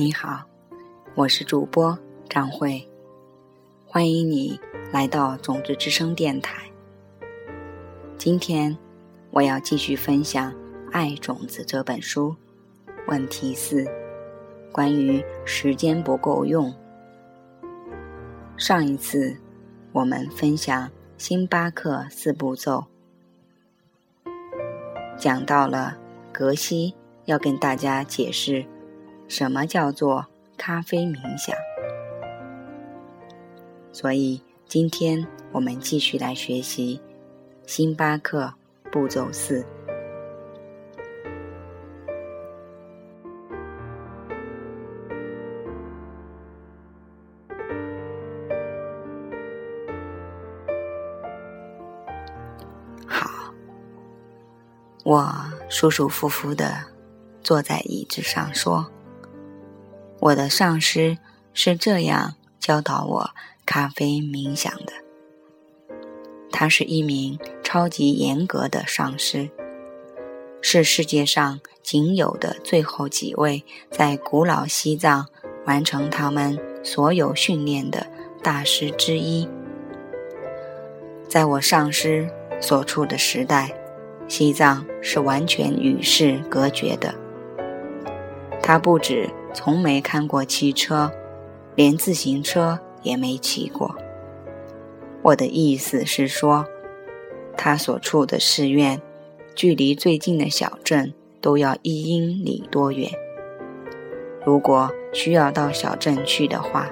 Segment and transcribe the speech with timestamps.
[0.00, 0.42] 你好，
[1.14, 2.88] 我是主播张慧，
[3.84, 4.58] 欢迎你
[4.90, 6.70] 来到种子之声电台。
[8.16, 8.74] 今天
[9.30, 10.50] 我要继续分享
[10.90, 12.34] 《爱种子》这本书，
[13.08, 13.84] 问题四：
[14.72, 16.74] 关于时间不够用。
[18.56, 19.36] 上一次
[19.92, 22.86] 我们分享星巴克四步骤，
[25.18, 25.98] 讲到了
[26.32, 26.94] 格西
[27.26, 28.64] 要跟大家解释。
[29.30, 30.26] 什么叫做
[30.58, 31.56] 咖啡冥想？
[33.92, 37.00] 所以今天我们继续来学习
[37.64, 38.52] 星巴克
[38.90, 39.64] 步骤四。
[53.06, 53.54] 好，
[55.04, 55.32] 我
[55.68, 56.84] 舒舒服服的
[57.44, 58.90] 坐在椅子上说。
[60.20, 61.16] 我的上师
[61.54, 63.30] 是这样教导我
[63.64, 64.92] 咖啡冥想的。
[66.52, 69.48] 他是一名超级严格的上师，
[70.60, 75.26] 是世界上仅有的最后几位在古老西藏
[75.64, 78.06] 完成他们所有训练的
[78.42, 79.48] 大师之一。
[81.26, 82.28] 在我上师
[82.60, 83.74] 所处的时代，
[84.28, 87.14] 西藏是完全与世隔绝的。
[88.62, 89.30] 他不止。
[89.52, 91.10] 从没看过汽车，
[91.74, 93.94] 连自行车也没骑过。
[95.22, 96.64] 我的意思是说，
[97.56, 99.00] 他所处的寺院，
[99.54, 103.10] 距离最近的小镇都要一英里多远。
[104.46, 106.90] 如果需要到小镇去的话，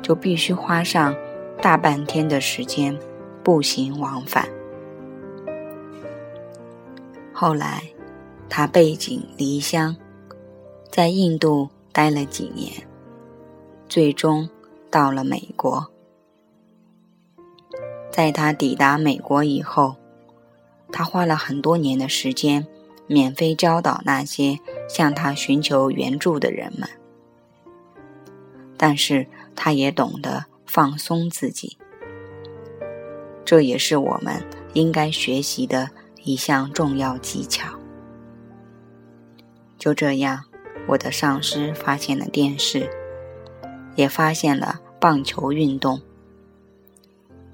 [0.00, 1.14] 就必须花上
[1.60, 2.96] 大半天的时间
[3.42, 4.48] 步行往返。
[7.32, 7.82] 后来，
[8.48, 9.96] 他背井离乡。
[10.90, 12.72] 在印度待了几年，
[13.88, 14.48] 最终
[14.90, 15.90] 到了美国。
[18.10, 19.96] 在他抵达美国以后，
[20.90, 22.66] 他花了很多年的时间，
[23.06, 24.58] 免费教导那些
[24.88, 26.88] 向他寻求援助的人们。
[28.76, 31.76] 但是，他也懂得放松自己，
[33.44, 34.42] 这也是我们
[34.72, 35.90] 应该学习的
[36.24, 37.68] 一项重要技巧。
[39.78, 40.44] 就这样。
[40.86, 42.90] 我的上司发现了电视，
[43.94, 46.00] 也发现了棒球运动。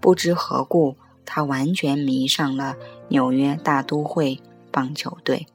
[0.00, 2.76] 不知何故，他完全迷上了
[3.08, 4.40] 纽约大都会
[4.70, 5.46] 棒球队。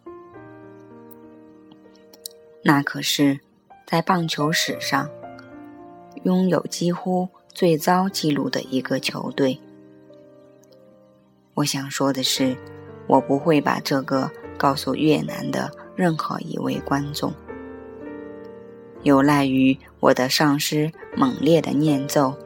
[2.62, 3.40] 那可是，
[3.86, 5.10] 在棒球史上
[6.24, 9.60] 拥有几乎最糟记录的一个球队。
[11.56, 12.56] 我想说的是，
[13.08, 17.34] 我不会把这个告诉越南的任何一位观众。
[19.04, 22.38] 有赖于我的上师猛烈的念咒，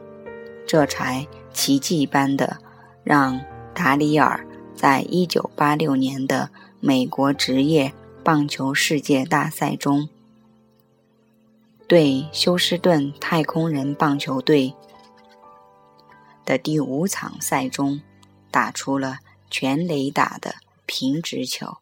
[0.66, 2.58] 这才奇迹般的
[3.04, 3.40] 让
[3.72, 10.08] 达里尔在一九八六年的美国职业棒球世界大赛中，
[11.86, 14.74] 对休斯顿太空人棒球队
[16.44, 18.00] 的第五场赛中
[18.50, 21.76] 打出了全垒打的平直球。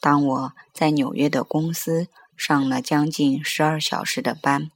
[0.00, 2.08] 当我在纽约的公司。
[2.36, 4.70] 上了将近十二小时的班，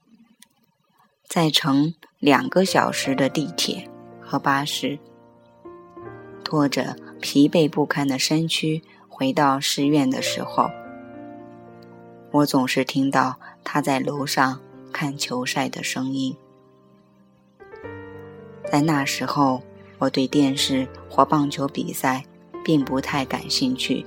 [1.29, 3.89] 再乘两个小时的地铁
[4.21, 4.99] 和巴士，
[6.45, 10.71] 拖着疲惫不堪的身躯回到寺院的时候，
[12.31, 14.61] 我总是听到他在楼上
[14.93, 16.37] 看球赛的声音。
[18.71, 19.63] 在那时候，
[19.99, 22.25] 我对电视或棒球比赛
[22.65, 24.07] 并不太感兴趣。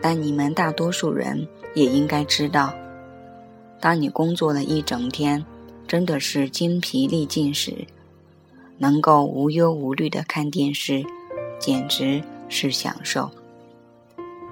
[0.00, 2.72] 但你们大多数人也应该知道，
[3.80, 5.44] 当你工作了一整天，
[5.86, 7.86] 真的是精疲力尽时，
[8.78, 11.04] 能够无忧无虑的看电视，
[11.58, 13.30] 简直是享受，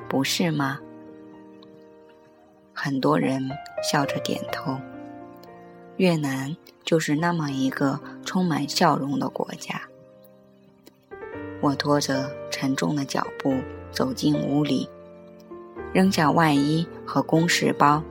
[0.08, 0.80] 不是吗？
[2.72, 3.48] 很多人
[3.82, 4.76] 笑着点头。
[5.96, 9.80] 越南就是那么一个充满笑容的国家。
[11.60, 13.54] 我拖着沉重的脚步
[13.92, 14.88] 走进屋里。
[15.94, 18.02] 扔下外衣和公事包，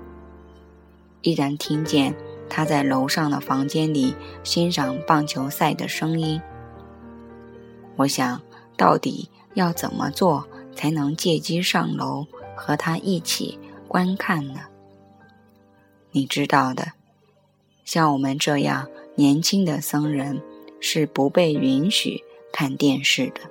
[1.22, 2.16] 依然听见
[2.50, 6.42] 他在楼上的房间里欣赏棒球赛的声音。
[7.98, 8.42] 我想，
[8.78, 12.26] 到底要怎么做才能借机上楼
[12.56, 14.62] 和他一起观看呢？
[16.12, 16.94] 你知道的，
[17.84, 20.42] 像我们这样年轻的僧人
[20.80, 23.42] 是不被允许看电视的。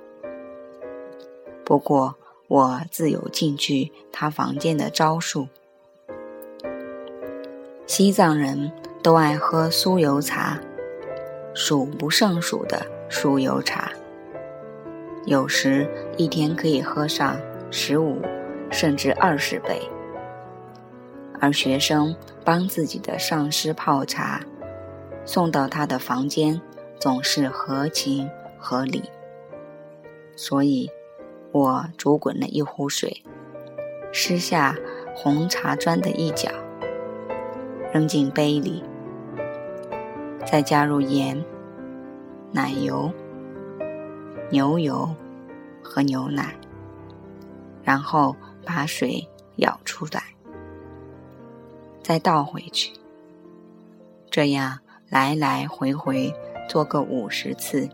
[1.63, 2.15] 不过，
[2.47, 5.47] 我自有进去他房间的招数，
[7.87, 10.59] 西藏人都爱喝酥油茶，
[11.53, 13.91] 数不胜数的酥油茶，
[15.25, 17.39] 有时一天可以喝上
[17.71, 18.21] 十五
[18.69, 19.81] 甚至二十杯。
[21.39, 24.41] 而学生帮自己的上师泡茶，
[25.25, 26.61] 送到他的房间，
[26.99, 29.03] 总是合情合理。
[30.35, 30.89] 所以，
[31.53, 33.23] 我煮滚了一壶水，
[34.11, 34.75] 施下
[35.13, 36.49] 红茶砖的一角，
[37.93, 38.83] 扔进杯里，
[40.47, 41.45] 再加入盐、
[42.51, 43.11] 奶油、
[44.49, 45.07] 牛油
[45.83, 46.55] 和牛奶，
[47.83, 48.35] 然后
[48.65, 49.23] 把水
[49.57, 50.23] 舀出来。
[52.01, 52.91] 再倒回去，
[54.31, 56.33] 这样来来回回
[56.67, 57.87] 做个五十次，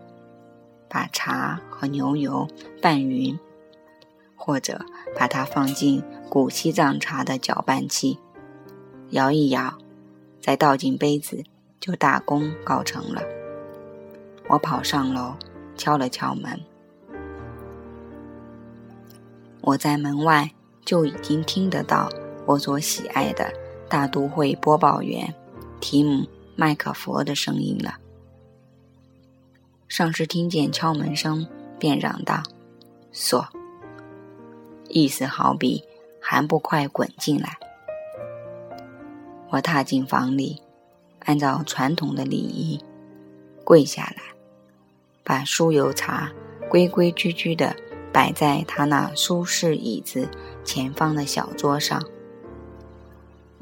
[0.88, 2.47] 把茶和牛油
[2.81, 3.38] 拌匀，
[4.39, 4.83] 或者
[5.15, 8.18] 把它放进古西藏茶的搅拌器，
[9.09, 9.77] 摇一摇，
[10.39, 11.44] 再倒进杯子，
[11.80, 13.21] 就大功告成了。
[14.47, 15.36] 我跑上楼，
[15.75, 16.59] 敲了敲门，
[19.62, 20.50] 我在门外
[20.85, 22.09] 就已经听得到
[22.45, 23.53] 我所喜爱的。
[23.89, 25.33] 大都会播报员
[25.80, 26.24] 提姆·
[26.56, 27.95] 麦克佛的声音了。
[29.88, 31.47] 上师听见敲门声，
[31.80, 32.44] 便嚷道
[33.12, 33.44] ：“锁！”
[34.89, 35.83] 意思好比
[36.19, 37.57] 还不快滚进来。
[39.50, 40.62] 我踏进房里，
[41.19, 42.80] 按照传统的礼仪
[43.63, 44.24] 跪下来，
[45.24, 46.31] 把酥油茶
[46.69, 47.75] 规规矩矩地
[48.12, 50.30] 摆在他那舒适椅子
[50.63, 52.03] 前方的小桌上。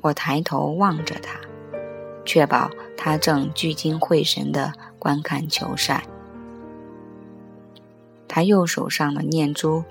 [0.02, 1.40] 我抬头望着他，
[2.26, 6.04] 确保他正聚精会神地观看球赛。
[8.28, 9.84] 他右手上的念珠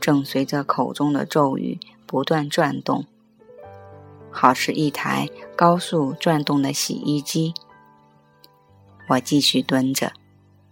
[0.00, 3.06] 正随着口中的咒语不断转动，
[4.30, 7.54] 好似一台高速转动的洗衣机。
[9.08, 10.12] 我继续蹲着，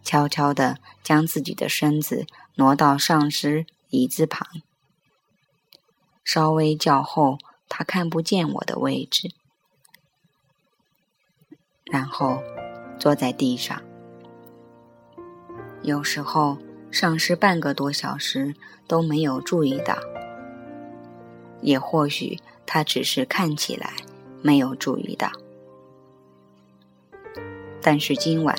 [0.03, 2.26] 悄悄地将自己的身子
[2.56, 4.47] 挪到上师椅子旁，
[6.25, 7.38] 稍微较后。
[7.67, 9.32] 他看不见我的位置，
[11.87, 12.41] 然后
[13.00, 13.82] 坐在地上。
[15.82, 16.56] 有时候
[16.94, 18.55] 上师半个多小时
[18.87, 19.99] 都没有注意到，
[21.61, 23.94] 也或许他只是看起来
[24.43, 25.29] 没有注意到。
[27.82, 28.56] 但是今晚，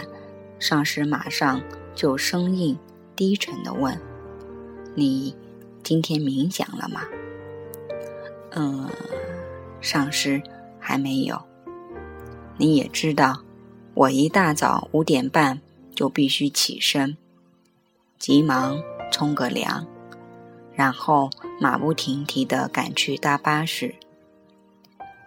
[0.59, 1.61] 上师马上
[1.95, 2.77] 就生硬
[3.15, 3.97] 低沉的问
[4.95, 5.33] ：“你
[5.81, 7.03] 今天冥想了吗？”
[8.51, 8.89] 嗯，
[9.79, 10.43] 上师
[10.77, 11.41] 还没有。
[12.57, 13.41] 你也知道，
[13.93, 15.61] 我一大早五点半
[15.95, 17.15] 就必须起身，
[18.17, 18.81] 急忙
[19.11, 19.85] 冲个凉，
[20.73, 21.29] 然后
[21.59, 23.95] 马不停蹄地赶去搭巴士。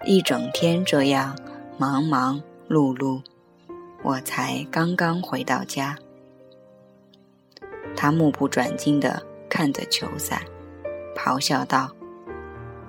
[0.05, 1.37] 一整天这样
[1.76, 3.23] 忙忙碌碌，
[4.02, 5.96] 我才刚刚回到家。
[7.96, 10.43] 他目不转睛地看着球赛，
[11.17, 11.91] 咆哮道。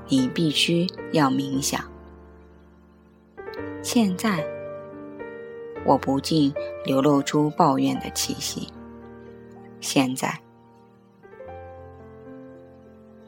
[0.07, 1.80] 你必须要冥想。
[3.84, 4.44] 现在，
[5.86, 6.52] 我不禁
[6.83, 8.68] 流露出抱怨的气息。
[9.81, 10.42] 现在，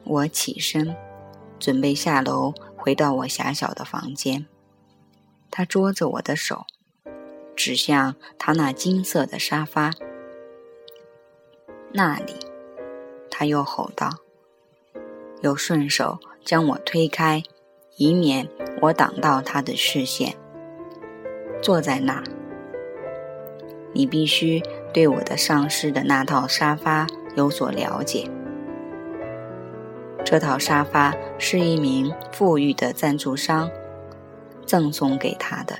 [0.04, 0.96] 我起身，
[1.58, 4.46] 准备下楼回到我狭小的房间。
[5.50, 6.64] 他捉着我的手，
[7.54, 9.90] 指向他那金色的沙发。
[11.92, 12.34] 那里，
[13.30, 14.10] 他又吼道，
[15.42, 16.18] 又顺手。
[16.44, 17.40] 将我推开，
[17.98, 18.48] 以免
[18.80, 20.36] 我挡到他的视线。
[21.62, 22.24] 坐在那儿，
[23.92, 27.06] 你必须对我的上师的那套沙发
[27.36, 28.28] 有所了解。
[30.24, 33.70] 这套沙发是一名富裕的赞助商
[34.64, 35.76] 赠送给他的，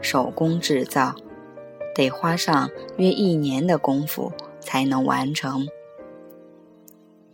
[0.00, 1.14] 手工制造，
[1.94, 5.66] 得花上约一年的功夫才能完成。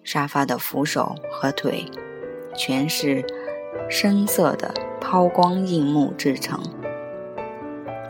[0.04, 1.87] 沙发的扶手和腿
[2.54, 3.25] 全是
[3.88, 6.61] 深色的抛光硬木制成，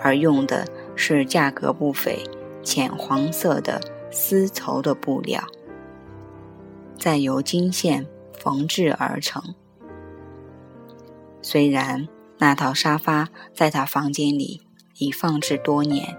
[0.02, 2.22] 而用的是价格不菲、
[2.62, 3.80] 浅黄色的
[4.10, 5.42] 丝绸的布料，
[6.96, 9.42] 再由金线缝制而成。
[11.40, 12.08] 虽然
[12.38, 14.60] 那套沙发在他房间里
[14.98, 16.16] 已放置多年，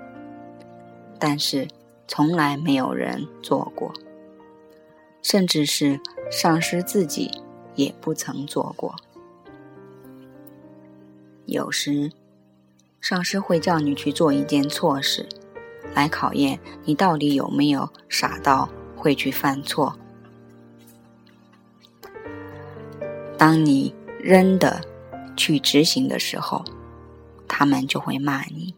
[1.19, 1.67] 但是
[2.07, 3.93] 从来没有人坐过。
[5.21, 7.31] 甚至是上师自己
[7.75, 8.93] 也不曾做过。
[11.45, 12.11] 有时，
[13.03, 15.27] 上师会叫你去做一件错事，
[15.93, 19.93] 来考验你到底有没有傻到会去犯错。
[23.37, 24.79] 当你扔的
[25.35, 26.63] 去执行的时候，
[27.45, 28.73] 他们就会骂你。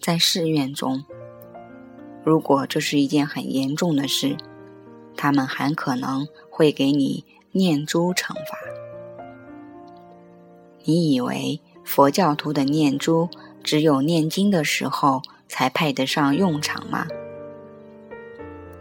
[0.00, 1.04] 在寺院中，
[2.24, 4.34] 如果这是一件很严重的事，
[5.14, 8.56] 他们很可能会给你念珠惩罚。
[10.84, 13.28] 你以为佛教徒的念珠
[13.64, 17.08] 只有念经的时候才派得上用场吗？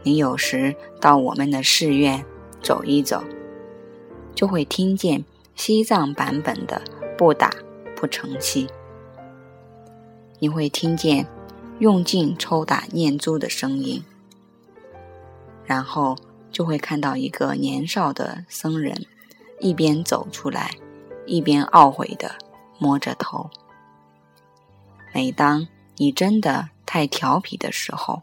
[0.03, 2.23] 你有时到我们的寺院
[2.61, 3.23] 走一走，
[4.35, 5.25] 就会听见
[5.55, 6.79] 西藏版本的
[7.17, 7.51] “不打
[7.95, 8.67] 不成器”。
[10.37, 11.25] 你会听见
[11.79, 14.03] 用劲抽打念珠的声音，
[15.65, 16.15] 然后
[16.51, 19.07] 就会看到一个年少的僧人
[19.59, 20.75] 一边走出来，
[21.25, 22.35] 一边懊悔的
[22.79, 23.51] 摸着头。
[25.13, 25.67] 每当
[25.97, 28.21] 你真的太调皮的时候，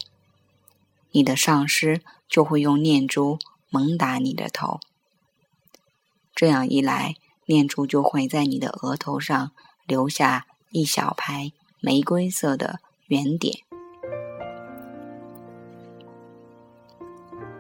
[1.12, 3.38] 你的上师就会用念珠
[3.70, 4.80] 猛打你的头。
[6.34, 9.52] 这样一来，念珠就会在你的额头上
[9.86, 11.52] 留下一小排。
[11.78, 13.54] 玫瑰色的圆点，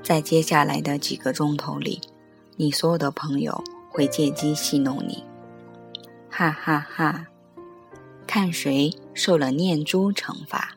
[0.02, 2.00] 在接下来的几个钟头里，
[2.56, 5.22] 你所有的朋友会借机戏弄你，
[6.38, 7.26] 哈哈哈！
[8.26, 10.76] 看谁受了念珠惩罚。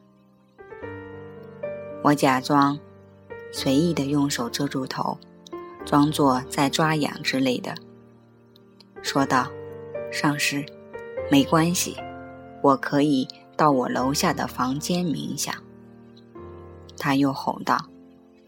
[2.02, 2.80] 我假装
[3.52, 5.18] 随意的用手遮住头，
[5.86, 7.76] 装作在抓痒之类的，
[9.02, 9.52] 说道
[10.14, 10.66] ：“上师，
[11.30, 11.98] 没关系。”
[12.64, 15.54] 我可以到我楼下的房间冥想。
[16.98, 17.78] 他又吼道：“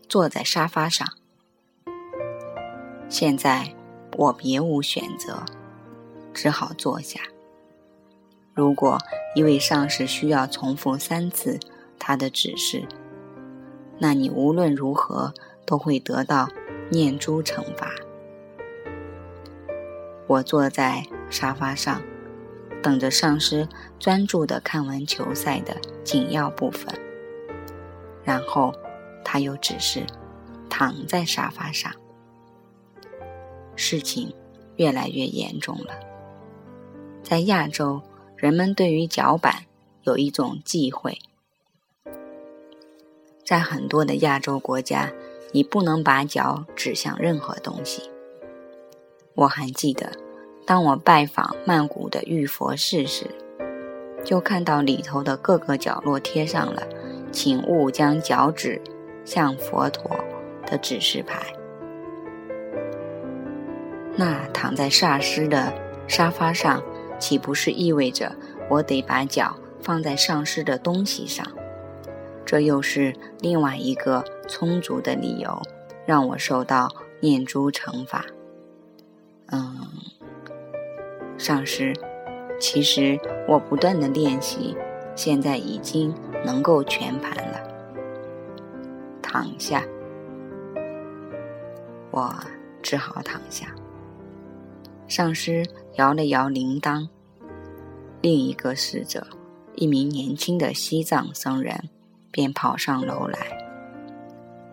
[0.08, 1.06] 坐在沙发上。”
[3.12, 3.75] 现在
[4.15, 5.44] 我别无选择，
[6.34, 7.20] 只好坐下。
[8.54, 8.98] 如果
[9.36, 11.60] 一位上司需要重复三次
[11.98, 12.86] 他的指示，
[13.98, 15.34] 那你无论如何
[15.66, 16.50] 都会得到
[16.90, 17.92] 念珠惩罚。
[20.28, 22.02] 我坐在沙发上。
[22.84, 23.70] 等着上师
[24.00, 26.92] 专注地看完球赛的紧要部分，
[28.24, 28.74] 然后
[29.24, 30.04] 他又只是
[30.68, 31.94] 躺在沙发上。
[33.76, 34.34] 事情
[34.78, 35.94] 越来越严重了。
[37.32, 38.02] 在亚洲，
[38.36, 39.64] 人们对于脚板
[40.04, 41.18] 有一种忌讳，
[43.46, 45.14] 在很多的亚洲国家，
[45.54, 48.12] 你不能把脚指向任何东西。
[49.36, 50.12] 我还记得。
[50.66, 53.26] 当我拜访曼谷的玉佛寺时，
[54.26, 56.84] 就看到里头的各个角落贴上了
[57.32, 58.82] “请勿将脚趾
[59.24, 60.20] 向佛陀”
[60.68, 61.42] 的指示牌。
[64.18, 65.74] 那躺在萨师的
[66.10, 66.84] 沙发上，
[67.22, 68.36] 岂不是意味着
[68.68, 71.48] 我得把脚放在上师的东西上？
[72.44, 75.62] 这又是另外一个充足的理由，
[76.06, 76.90] 让我受到
[77.22, 78.25] 念珠惩罚。
[79.51, 79.88] 嗯。
[81.38, 81.94] 上师，
[82.60, 84.75] 其实我不断的练习，
[85.16, 86.13] 现在已经
[86.44, 87.62] 能够全盘了。
[89.22, 89.84] 躺下，
[92.12, 92.34] 我
[92.82, 93.74] 只好躺下。
[95.12, 95.65] 上师
[95.96, 97.10] 摇了摇铃铛，
[98.22, 99.27] 另一个侍者，
[99.75, 101.89] 一名年轻的西藏僧人，
[102.32, 103.38] 便跑上楼来。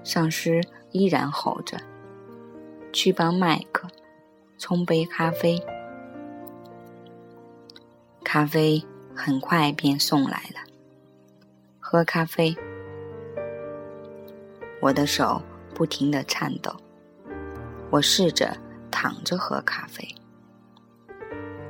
[0.05, 1.77] 上师依然吼着
[2.95, 3.89] ：“去帮麦克
[4.59, 5.61] 冲杯咖啡。”
[8.23, 8.81] 咖啡
[9.17, 10.61] 很快便送来了。
[11.81, 12.55] 喝咖啡，
[14.81, 15.43] 我的手
[15.75, 16.73] 不停地颤抖。
[17.91, 18.57] 我试着
[18.89, 20.07] 躺着喝咖啡，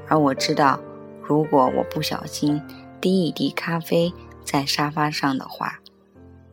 [0.09, 0.81] 而我知道，
[1.23, 2.61] 如果我不小心
[3.01, 4.13] 滴一滴咖啡
[4.43, 5.79] 在沙发上的话，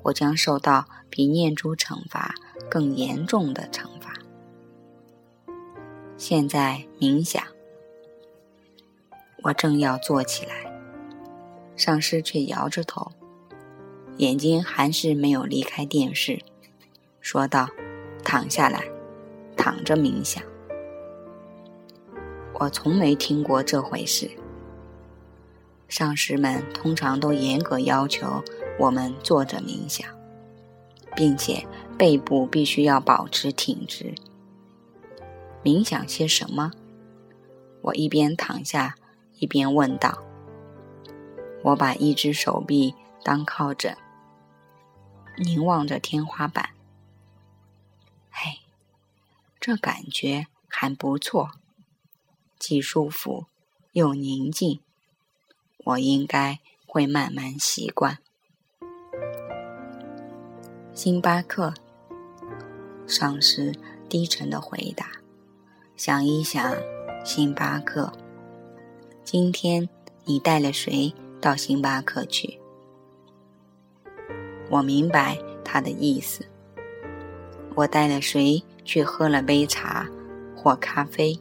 [0.03, 2.35] 我将受到比念珠惩罚
[2.69, 4.13] 更严重的惩罚。
[6.17, 7.41] 现在冥想。
[9.43, 10.55] 我正要坐起来，
[11.75, 13.11] 上师却摇着头，
[14.17, 16.41] 眼睛还是没有离开电视，
[17.21, 17.69] 说道
[18.25, 18.83] ：“躺下来，
[19.55, 20.41] 躺着冥想。”
[22.59, 24.29] 我从没听过这回事。
[25.87, 28.43] 上师们通常都严格要求
[28.79, 30.07] 我们坐着冥想，
[31.15, 31.65] 并且
[31.97, 34.15] 背部必须要保持挺直。
[35.63, 36.71] 冥想些什么？
[37.81, 38.95] 我一边躺下。
[39.37, 40.23] 一边问道
[41.61, 43.97] ：“我把一只手臂当靠枕，
[45.37, 46.69] 凝望着天花板。
[48.31, 48.59] 嘿，
[49.59, 51.51] 这感觉还不错，
[52.59, 53.45] 既舒服
[53.93, 54.79] 又宁静。
[55.85, 58.17] 我应该会慢慢习惯。”
[60.93, 61.73] 星巴克，
[63.05, 63.73] 上司
[64.07, 65.11] 低沉的回答
[65.97, 66.75] ：“想一想，
[67.25, 68.11] 星巴克。
[69.23, 69.89] 今天
[70.23, 72.59] 你带了谁到星巴克去？
[74.69, 76.45] 我明白他的意思。
[77.75, 80.09] 我带了谁去喝了杯茶
[80.55, 81.37] 或咖啡？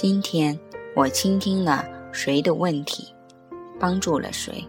[0.00, 0.56] 今天
[0.94, 3.12] 我倾听了谁的问题，
[3.80, 4.64] 帮助了谁？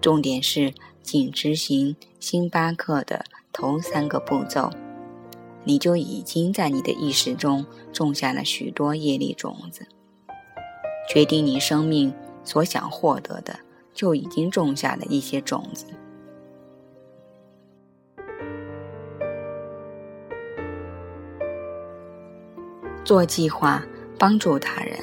[0.00, 0.72] 重点是
[1.02, 4.70] 仅执行星巴克的头三个步骤。
[5.64, 9.84] 你就已经在你的意识中种下了许多业力种子，
[11.08, 13.58] 决定你生命所想获得的，
[13.92, 15.86] 就已经种下了一些种子。
[23.04, 23.84] 做计划
[24.18, 24.98] 帮助他人，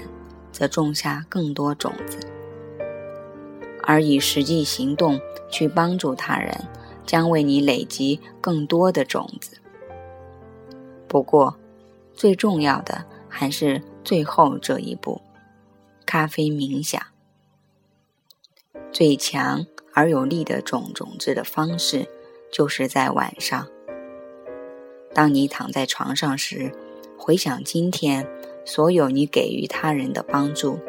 [0.52, 2.18] 则种下更多种子；
[3.84, 6.68] 而以实际行动去帮助他人，
[7.06, 9.58] 将为你累积更多的种子。
[11.08, 11.58] 不过，
[12.14, 15.22] 最重要的还是最后这一步——
[16.06, 17.02] 咖啡冥想。
[18.92, 22.08] 最强而有力的种种子的方式，
[22.52, 23.68] 就是在晚上。
[25.14, 26.72] 当你躺在床上时，
[27.30, 28.26] 回想今天
[28.66, 30.80] 所有你给予他人的帮助。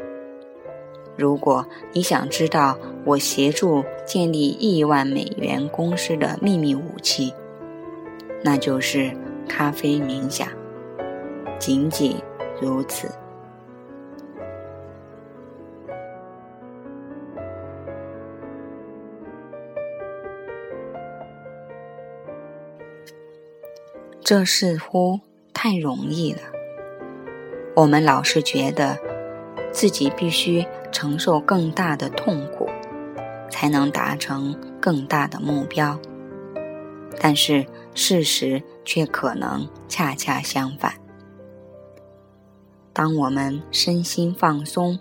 [1.14, 7.34] 如果你想知道我协助建立亿万美元公司的秘密武器，
[8.42, 9.14] 那就是。
[9.46, 10.48] 咖啡冥想，
[11.58, 12.16] 仅仅
[12.58, 13.10] 如此。
[24.22, 25.18] 这似乎
[25.62, 26.40] 太容易了。
[27.76, 28.98] 我们老是觉得
[29.70, 32.66] 自己必须承受更大的痛苦，
[33.50, 36.00] 才能达成更大的目标。
[37.20, 40.94] 但是事实却可能恰恰相反。
[42.94, 44.98] 当我们身心放松，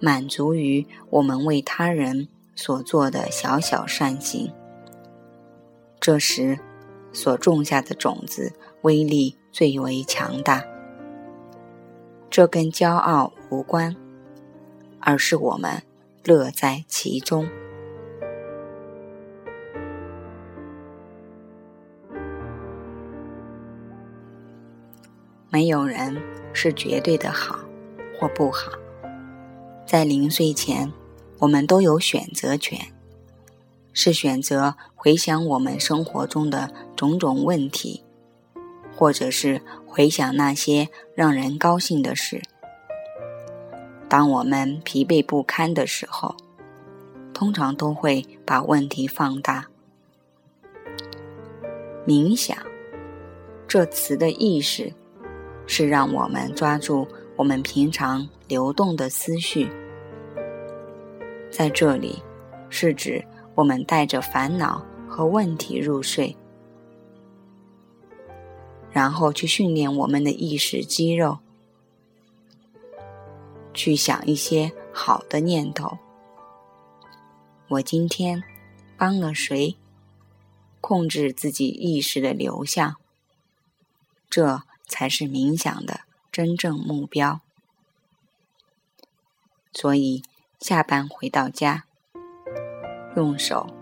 [0.00, 4.50] 满足于我们为他人所做的小小善行，
[6.00, 6.58] 这时
[7.12, 10.64] 所种下的种子威力最为强大。
[12.30, 13.94] 这跟骄傲无关，
[14.98, 15.82] 而是我们
[16.24, 17.46] 乐在其中。
[25.50, 26.16] 没有人
[26.54, 27.58] 是绝对的好
[28.18, 28.72] 或不好，
[29.84, 30.90] 在临睡前，
[31.40, 32.78] 我们都有选择权，
[33.92, 38.02] 是选择回想我们生活中的种种问题，
[39.02, 42.40] 或者是回想那些让人高兴的事。
[44.08, 46.36] 当我们疲惫不堪的时候，
[47.34, 49.66] 通常都会把问题放大。
[52.06, 52.56] 冥想
[53.66, 54.92] 这词的意识。
[55.66, 59.68] 是让我们抓住我们平常流动的思绪，
[61.50, 62.22] 在这里，
[62.68, 63.24] 是指
[63.56, 66.36] 我们带着烦恼和问题入睡，
[68.92, 71.38] 然后去训练我们的意识肌肉，
[73.74, 75.98] 去想一些好的念头。
[77.68, 78.42] 我今天
[78.96, 79.76] 帮了谁？
[80.80, 82.96] 控制自己意识的流向，
[84.28, 84.62] 这。
[84.88, 86.00] 才是冥想的
[86.30, 87.40] 真正目标。
[89.72, 90.22] 所以，
[90.60, 91.84] 下班回到家，
[93.16, 93.74] 用手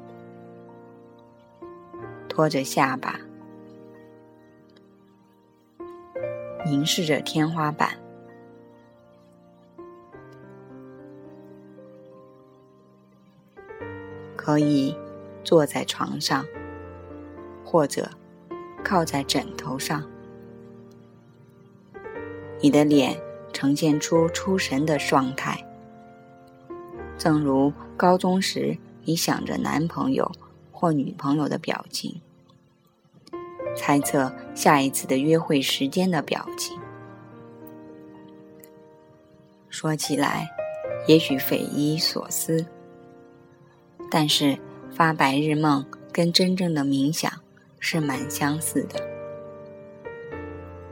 [2.29, 3.19] 托着下巴，
[6.65, 7.91] 凝视着天花板，
[14.37, 14.97] 可以
[15.43, 16.45] 坐在床上，
[17.65, 18.09] 或者
[18.85, 20.05] 靠在枕头上。
[22.61, 23.19] 你的脸
[23.53, 25.67] 呈现出出神的状态，
[27.17, 30.31] 正如高中时你想着男朋友
[30.71, 32.21] 或女朋友的表情，
[33.77, 36.79] 猜测下一次的约会时间的表情。
[39.69, 40.49] 说起来，
[41.07, 42.65] 也许匪夷所思，
[44.11, 44.59] 但是
[44.91, 47.31] 发白日梦跟真正的冥想
[47.79, 49.01] 是蛮相似的。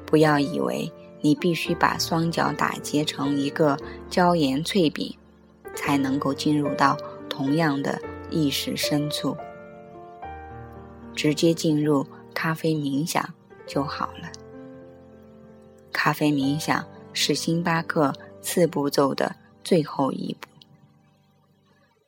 [0.07, 0.91] 不要以为。
[1.21, 3.77] 你必须把双脚打结成一个
[4.09, 5.13] 椒盐脆饼，
[5.75, 6.97] 才能够进入到
[7.29, 9.37] 同样的意识深处。
[11.17, 12.07] 直接进入
[12.41, 13.35] 咖啡冥想
[13.67, 14.31] 就好了。
[15.91, 20.47] 咖啡冥想是星巴克四步骤的最后一步，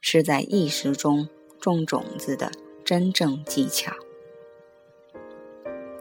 [0.00, 1.28] 是在意识中
[1.60, 2.52] 种种子的
[2.84, 3.92] 真正技巧。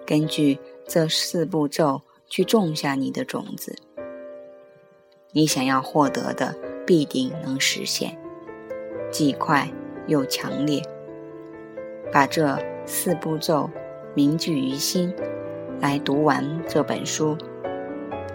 [0.06, 2.04] 根据这四步骤。
[2.32, 3.76] 去种下你的种子，
[5.32, 8.16] 你想要获得的必定能实现，
[9.12, 9.68] 既快
[10.06, 10.80] 又强烈。
[12.12, 13.68] 把这四步骤
[14.20, 15.16] 铭记于心，
[15.80, 17.38] 来读完这本书，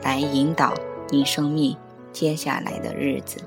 [0.03, 0.73] 来引导
[1.11, 1.77] 你生命
[2.11, 3.39] 接下来的日子。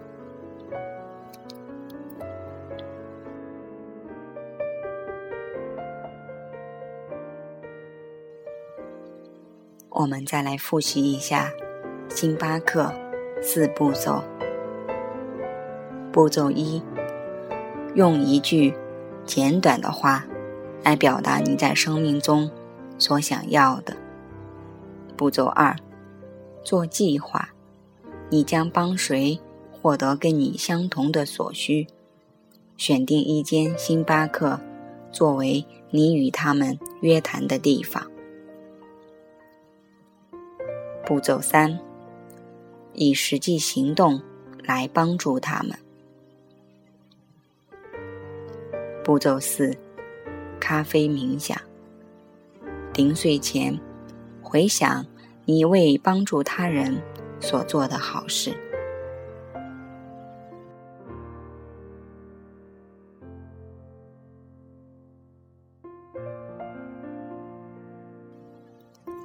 [9.89, 11.51] 我们再来复习一下
[12.07, 12.93] 星巴克
[13.41, 14.23] 四步骤。
[16.11, 16.83] 步骤一：
[17.95, 18.75] 用一句
[19.25, 20.26] 简短的话
[20.83, 22.49] 来表达你在生命中
[22.97, 23.95] 所想要的。
[25.15, 25.75] 步骤二：
[26.63, 27.49] 做计划，
[28.29, 29.39] 你将帮谁
[29.71, 31.87] 获得跟你相同的所需？
[32.77, 34.59] 选定一间星巴克
[35.11, 38.05] 作为你与他们约谈的地方。
[41.03, 41.79] 步骤三：
[42.93, 44.21] 以实际行动
[44.63, 45.75] 来帮助他们。
[49.03, 49.75] 步骤四：
[50.59, 51.57] 咖啡冥想。
[52.93, 53.79] 临睡前，
[54.41, 55.05] 回想
[55.45, 57.01] 你为帮助他人
[57.39, 58.55] 所做的好事。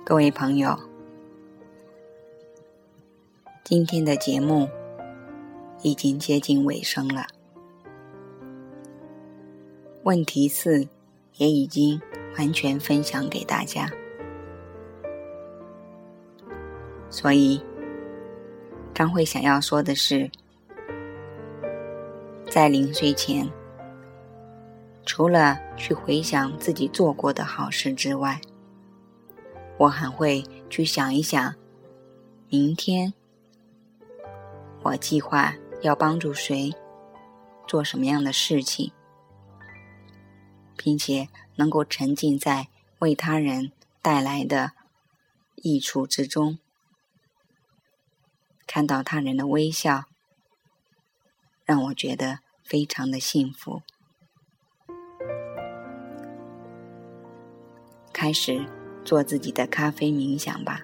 [0.05, 0.79] 各位朋友。
[3.65, 4.69] 今天的节目
[5.81, 7.27] 已经接近尾声了，
[10.03, 10.87] 问题四
[11.37, 12.01] 也已经
[12.39, 13.91] 完全分享给大家，
[17.11, 17.61] 所以
[18.95, 20.31] 张慧想要说的是，
[22.51, 23.51] 在临睡前，
[25.05, 28.41] 除了去回想自己做过的好事之外，
[29.79, 31.55] 我还会去想一想
[32.49, 33.13] 明天。
[34.83, 36.71] 我计划要帮助谁，
[37.67, 38.93] 做什么样的事情，
[40.83, 42.69] 并且能够沉浸在
[42.99, 44.73] 为他人带来的
[45.55, 46.59] 益处之中，
[48.67, 50.05] 看到他人的微笑，
[51.65, 53.83] 让我觉得非常的幸福。
[58.13, 58.67] 开始
[59.05, 60.83] 做自己的咖啡冥想吧，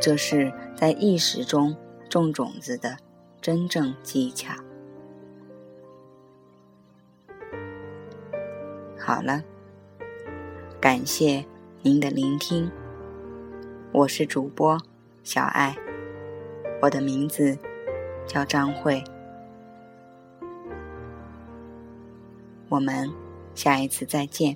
[0.00, 1.76] 这是在意识中。
[2.08, 2.96] 种种子的
[3.38, 4.67] 真正技巧。
[9.08, 9.42] 好了，
[10.78, 11.42] 感谢
[11.80, 12.70] 您的聆听，
[13.90, 14.78] 我是主播
[15.22, 15.74] 小爱，
[16.82, 17.56] 我的名字
[18.26, 19.02] 叫张慧，
[22.68, 23.10] 我们
[23.54, 24.54] 下一次再见。